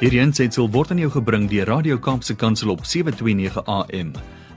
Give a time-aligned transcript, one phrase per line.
[0.00, 4.14] Hierdie aanseit word aan jou gebring deur Radio Kaapse Kansel op 7:29 AM.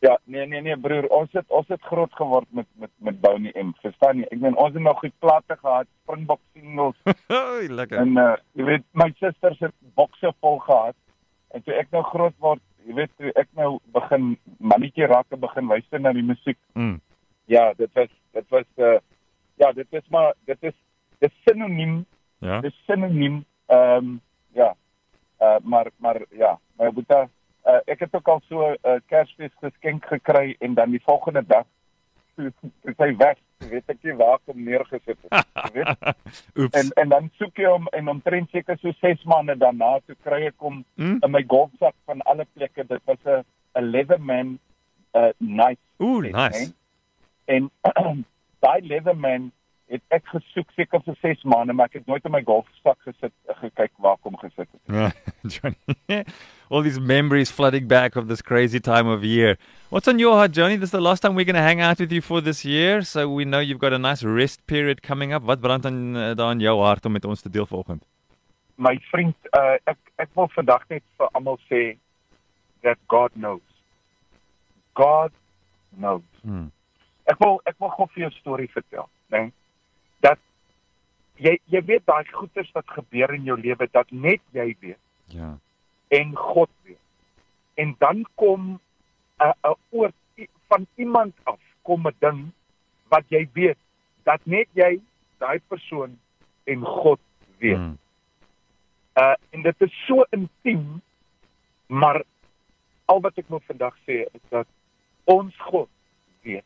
[0.00, 3.52] ja, nee nee nee broer, ons het ons het groot geword met met met Bonnie
[3.58, 3.72] M.
[3.82, 4.26] Verstaan jy?
[4.30, 6.94] Ek meen ons het nog goed plate gehad, Springbok singles
[7.32, 7.98] Oei, lekker.
[7.98, 10.94] en uh jy weet my susters het bokse vol gehad.
[11.54, 15.40] En toe ek nou groot word, jy weet toe ek nou begin mannetjie raak en
[15.40, 16.58] begin luister na die musiek.
[16.74, 17.00] Mm.
[17.46, 18.98] Ja, dit was dit was uh
[19.56, 20.74] ja, dit is maar dit is
[21.18, 22.04] dit is sinoniem
[22.38, 22.60] Ja.
[22.60, 24.20] dis sinoniem ehm um,
[24.52, 24.74] ja.
[25.40, 27.16] Uh maar maar ja, my boetie
[27.66, 31.44] uh, ek het ook al so 'n uh, Kersfees geskenk gekry en dan die volgende
[31.46, 31.64] dag
[32.36, 35.46] toe toe hy weg, Jy weet ek nie waar kom neergesit het.
[35.72, 35.96] Weet.
[36.58, 36.76] Oeps.
[36.80, 40.42] En en dan soek jy hom en omtrent seker so 6 maande daarna toe kry
[40.46, 41.18] ek hom Mm?
[41.24, 42.84] in my golfsak van alle plekke.
[42.86, 43.44] Dit was 'n
[43.78, 44.58] 'n Leatherman
[45.14, 46.58] uh nice Ooh, nice.
[46.58, 46.66] hè.
[47.46, 47.70] En
[48.64, 49.50] daai Leatherman
[49.86, 53.32] het ek gesoek seker vir 6 maande, maar ek het nooit in my golfsak gesit
[53.60, 55.14] gekyk waar kom gesit het.
[55.54, 56.24] Johnny.
[56.68, 59.56] All these memories flooding back of this crazy time of year.
[59.90, 60.74] What's on your heart, Johnny?
[60.74, 63.02] This is the last time we're going to hang out with you for this year,
[63.02, 65.44] so we know you've got a nice rest period coming up.
[65.46, 68.02] Wat brand aan uh, daar in jou hart om met ons te deel vanoggend?
[68.74, 71.96] My vriend, uh ek ek wil vandag net vir almal sê
[72.82, 73.62] that God knows.
[74.98, 75.30] God
[75.94, 76.26] knows.
[76.42, 76.72] Hmm.
[77.26, 79.38] Ek wil ek wil gou vir jou 'n storie vertel, né?
[79.38, 79.52] Nee?
[80.20, 80.38] Dat
[81.36, 85.58] jy jy weet daai goeters wat gebeur in jou lewe dat net jy weet Ja.
[86.08, 87.02] en God weet.
[87.74, 88.80] En dan kom
[89.38, 90.12] 'n 'n oor
[90.68, 92.52] van iemand af kom 'n ding
[93.08, 93.78] wat jy weet
[94.22, 95.00] dat net jy
[95.38, 96.18] daai persoon
[96.64, 97.20] en God
[97.58, 97.76] weet.
[97.76, 97.98] Hmm.
[99.14, 101.02] Uh en dit is so intiem,
[101.86, 102.22] maar
[103.04, 104.66] al wat ek wil vandag sê is dat
[105.24, 105.88] ons God
[106.42, 106.64] weet.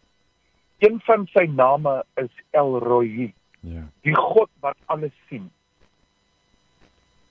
[0.81, 3.83] Een van sy name is El Roi, Ja.
[4.03, 5.51] die God wat alles sien.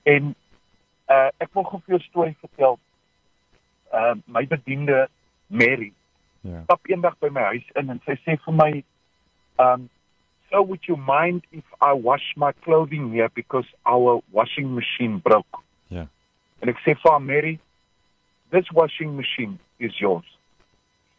[0.06, 0.34] En
[1.10, 2.78] uh ek wil gou vir jou 'n storie vertel.
[3.92, 5.08] Uh my bediende
[5.46, 5.92] Mary
[6.40, 6.62] Ja.
[6.62, 8.84] stap eendag by my huis in en sy sê vir my
[9.58, 9.88] um
[10.50, 15.58] so would you mind if I wash my clothing here because our washing machine broke.
[15.88, 16.06] Ja.
[16.60, 17.58] En ek sê vir haar Mary,
[18.50, 20.38] this washing machine is yours.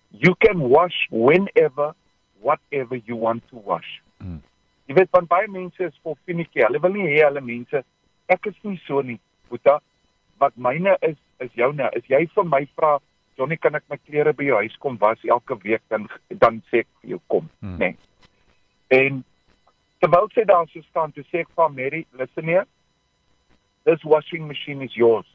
[0.09, 1.94] You can wash whenever
[2.41, 4.02] whatever you want to wash.
[4.24, 4.41] Mm.
[4.90, 6.66] Jy weet want baie mense is vol finikie.
[6.66, 7.84] Hulle wil nie hê hulle mense
[8.31, 9.19] ek is nie so nie.
[9.52, 9.79] Boeta,
[10.40, 11.88] wat myne is is joune.
[11.96, 13.00] As jy vir my vra,
[13.38, 16.84] Johnny, kan ek my klere by jou huis kom was elke week dan dan sê
[16.85, 17.69] ek vir jou kom, Mm.
[17.69, 17.78] mm.
[17.79, 17.96] nee.
[18.91, 19.23] En
[20.02, 22.66] terwyl sy daar so staan, toe sê ek vir Mary, listen here.
[23.85, 25.25] This washing machine is yours.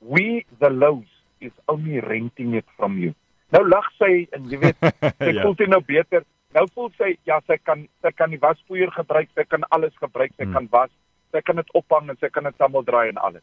[0.00, 1.10] We the Lowe's
[1.40, 3.14] is only renting it from you.
[3.50, 4.76] Nou lag sy en jy weet,
[5.18, 5.42] sy Ja.
[5.42, 6.24] voel dit nou beter.
[6.54, 10.32] Nou voel sy ja, sy kan sy kan die waspoeier gebruik, sy kan alles gebruik,
[10.36, 10.52] sy Hmm.
[10.52, 10.90] kan was,
[11.32, 13.42] sy kan dit ophang en sy kan dit samel draai en alles.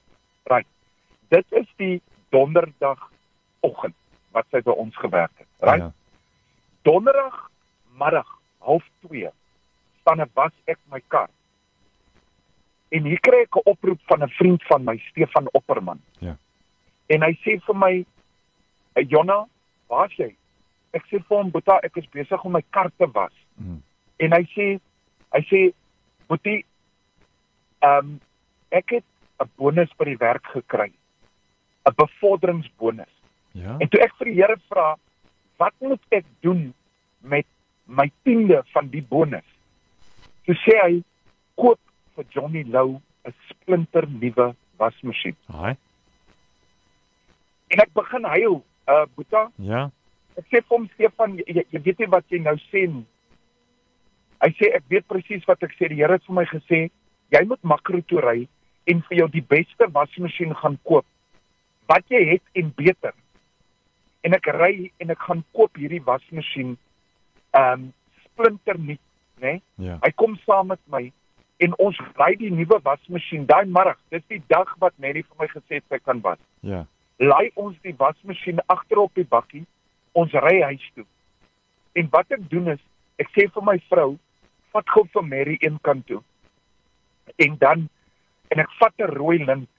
[0.49, 0.67] Right.
[1.29, 2.01] Dit is die
[2.31, 2.99] donderdag
[3.61, 3.95] oggend
[4.31, 5.47] wat sy by ons gewerk het.
[5.61, 5.81] Right?
[5.81, 5.91] Ja.
[6.83, 7.49] Donderdag
[7.97, 8.27] middag
[8.61, 9.31] 0.2
[10.01, 11.29] staan ek was ek my kar.
[12.91, 16.01] En hier kry ek 'n oproep van 'n vriend van my, Stefan Opperman.
[16.19, 16.38] Ja.
[17.09, 18.05] En hy sê vir my,
[18.95, 19.45] "Hey Jonna,
[19.88, 20.35] waar's jy?"
[20.94, 23.81] Ek sê vir hom, "Boeta, ek is besig om my kar te was." Mm.
[24.19, 24.79] En hy sê,
[25.34, 25.73] hy sê,
[26.28, 26.66] "Boetie,
[27.81, 28.19] ehm um,
[28.72, 29.03] ek het
[29.40, 30.91] 'n bonus by die werk gekry.
[31.85, 33.12] 'n Bevorderingsbonus."
[33.51, 33.75] Ja.
[33.79, 34.95] En toe ek vir die Here vra,
[35.57, 36.74] "Wat moet ek doen
[37.22, 37.45] met
[37.85, 39.45] my tiende van die bonus?"
[40.45, 41.03] Toe sê hy,
[41.56, 41.79] "Koop
[42.16, 45.75] vir Johnny Lou 'n splinter nuwe wasmasjien." Haai.
[47.68, 49.89] En ek begin huil, uh Boeta, Ja.
[50.37, 53.05] ek sê vir hom Stefan, jy, jy weet nie wat jy nou sê nie.
[54.43, 55.89] Hy sê ek weet presies wat ek sê.
[55.89, 56.89] Die Here het vir my gesê,
[57.31, 58.47] jy moet makro toe ry
[58.87, 61.05] en vir jou die beste wasmasjien gaan koop.
[61.89, 63.13] Wat jy het en beter.
[64.25, 66.75] En ek ry en ek gaan koop hierdie wasmasjien
[67.55, 67.93] ehm um,
[68.25, 68.99] splinter nuut,
[69.39, 69.61] né?
[69.79, 69.97] Ja.
[70.03, 71.05] Hy kom saam met my
[71.63, 73.97] en ons ry die nuwe wasmasjien daai middag.
[74.11, 76.39] Dis die dag wat Mary vir my gesê het sy kan was.
[76.61, 76.83] Ja.
[77.19, 79.65] Laai ons die wasmasjien agter op die bakkie.
[80.13, 81.06] Ons ry huis toe.
[81.95, 82.81] En wat ek doen is,
[83.19, 84.15] ek sê vir my vrou,
[84.75, 86.21] vat gou vir Mary een kant toe.
[87.39, 87.88] En dan
[88.51, 89.69] en ek vat 'n rooi lint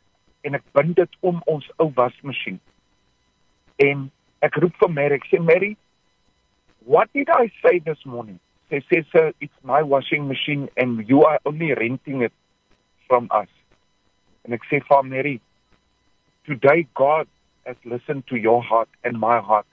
[0.43, 2.61] en ek bind dit om ons ou wasmasjien.
[3.77, 4.11] En
[4.47, 5.75] Ek roep vir Mary, ek sê Mary,
[6.85, 8.39] what did I say this morning?
[8.71, 12.35] Sy sê sir, it's my washing machine and you are only renting it
[13.09, 13.51] from us.
[14.45, 15.35] En ek sê vir Mary,
[16.47, 17.27] today God
[17.65, 19.67] has listened to your heart and my heart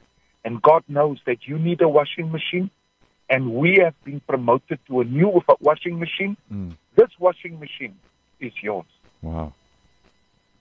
[0.43, 2.69] and God knows that you need a washing machine
[3.29, 6.35] and we have been promoted to a new washing machine.
[6.51, 6.75] Mm.
[6.95, 7.95] This washing machine
[8.39, 8.85] is yours.
[9.21, 9.53] Wow.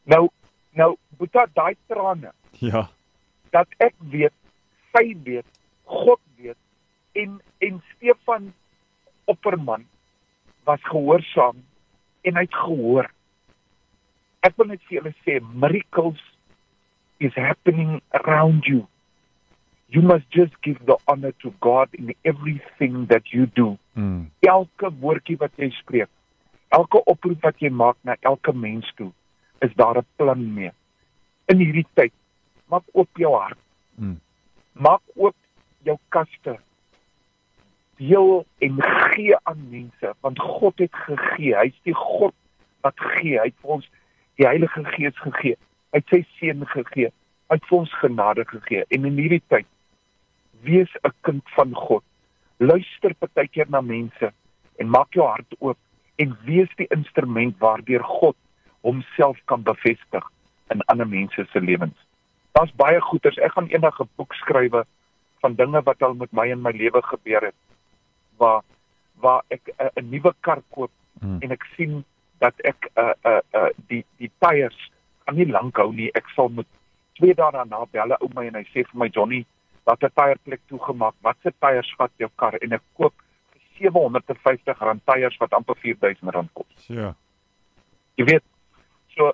[0.07, 0.29] Nou
[0.75, 2.89] nou Boeta daai trane Ja.
[3.53, 4.33] dat ek weet,
[4.95, 5.47] sy weet,
[5.85, 6.57] God weet
[7.13, 8.53] en en Stefan
[9.25, 9.85] Opperman
[10.65, 11.61] was gehoorsaam
[12.23, 13.11] en hy het gehoor.
[14.43, 16.21] Ek wil net vir julle sê miracles
[17.23, 18.87] is happening around you.
[19.89, 23.79] You must just give the honor to God in everything that you do.
[23.97, 24.31] Mm.
[24.43, 26.11] Elke woordjie wat jy spreek,
[26.75, 29.13] elke oproep wat jy maak na elke mens toe,
[29.61, 30.73] is daar 'n plan mee.
[31.47, 32.13] In hierdie tyd,
[32.67, 33.59] maak oop jou hart.
[34.01, 34.19] Mm.
[34.73, 35.37] Maak oop
[35.85, 36.59] jou kaste.
[37.97, 41.55] Deel en gee aan mense, want God het gegee.
[41.55, 42.35] Hy's die God
[42.81, 43.39] wat gee.
[43.39, 43.91] Hy het vir ons
[44.41, 45.57] die Heilige Gees gegee.
[45.93, 47.11] Hy het sy seun gegee.
[47.51, 48.85] Hy het vir ons genade gegee.
[48.91, 49.67] En in hierdie tyd
[50.63, 52.05] wees 'n kind van God.
[52.59, 54.33] Luister partykeer na mense
[54.79, 55.79] en maak jou hart oop
[56.17, 58.37] en wees die instrument waardeur God
[58.81, 60.25] homself kan bevestig
[60.71, 61.99] in ander mense se lewens.
[62.53, 63.39] Daar's baie goeters.
[63.39, 64.85] Ek gaan eendag 'n boek skrywe
[65.41, 67.55] van dinge wat al met my in my lewe gebeur het
[68.39, 68.63] waar
[69.21, 70.91] waar ek 'n nuwe kar koop
[71.21, 71.39] Mm.
[71.41, 72.05] en ek sien
[72.43, 74.79] dat ek uh uh, uh die die tyres
[75.25, 76.11] gaan nie lank hou nie.
[76.19, 76.67] Ek sal met
[77.19, 79.45] twee dae daarna bel 'n ou my en hy sê vir my Johnny,
[79.87, 81.15] dat 'n tyreplek toegemaak.
[81.23, 83.15] Wat se tyres vat jou kar en ek koop
[83.79, 86.89] vir R750 tyres wat amper R4000 kos.
[86.89, 87.15] Ja.
[88.17, 88.45] Jy weet,
[89.17, 89.33] so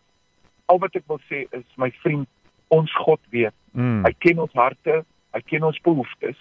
[0.66, 2.28] al wat ek wil sê is my vriend,
[2.68, 3.54] ons God weet.
[3.72, 4.04] Mm.
[4.04, 6.38] Hy ken ons harte, hy ken ons behoeftes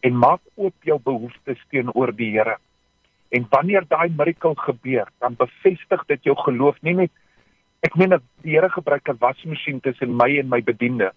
[0.00, 2.56] en maak oop jou behoeftes teenoor die Here.
[3.28, 7.12] En wanneer daai miracle gebeur, dan bevestig dit jou geloof nie net
[7.86, 11.12] ek meen dat die Here gebruik 'n wasmasjien tussen my en my bediende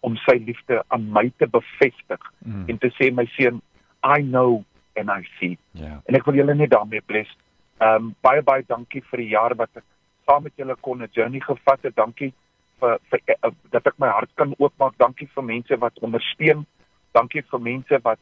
[0.00, 2.64] om sy liefde aan my te bevestig Mm.
[2.68, 3.62] en te sê my seun,
[4.04, 4.64] I know
[4.96, 5.58] and I see.
[5.72, 6.00] Ja.
[6.06, 7.36] En ek wil julle net daarmee bless.
[7.78, 9.84] Ehm um, baie baie dankie vir die jaar wat ek
[10.26, 11.96] saam met julle kon 'n journey gevat het.
[11.96, 12.32] Dankie
[12.80, 14.98] vir vir uh, dat ek my hart kan oopmaak.
[14.98, 16.66] Dankie vir mense wat ondersteun.
[17.12, 18.18] Dankie vir mense wat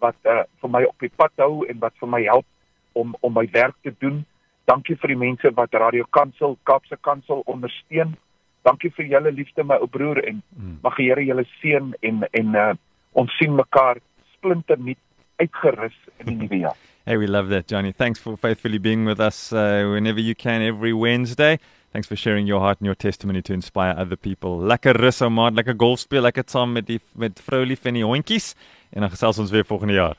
[0.00, 2.46] wat uh, vir my op die pad hou en wat vir my help
[2.92, 4.24] om om my werk te doen.
[4.64, 8.16] Dankie vir die mense wat Radio Kansel, Kaapse Kansel ondersteun.
[8.62, 10.78] Dankie vir julle liefde my ou broer en Mm.
[10.82, 12.74] mag die Here julle seën en en uh,
[13.12, 13.98] ons sien mekaar
[14.36, 14.98] splinternuut
[15.40, 16.76] uitgerus in die nuwe jaar.
[17.04, 17.90] Hey, we love that, Johnny.
[17.90, 21.58] Thanks for faithfully being with us uh, whenever you can every Wednesday.
[21.90, 24.60] Thanks for sharing your heart and your testimony to inspire other people.
[24.60, 27.94] Lekker rus ou maat, lekker golf speel, lekker saam met die met vrou lief en
[27.98, 28.54] die hondjies
[28.92, 30.14] en dan gesels ons weer volgende jaar.